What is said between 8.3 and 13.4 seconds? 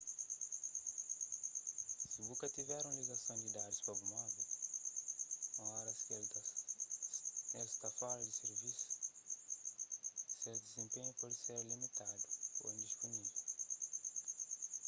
sirvisu ses dizenpenhu pode ser limitadu ô indispunível